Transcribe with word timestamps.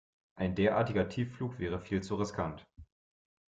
Ein 0.35 0.55
derartiger 0.55 1.07
Tiefflug 1.09 1.59
wäre 1.59 1.79
viel 1.79 2.01
zu 2.01 2.15
riskant. 2.15 2.65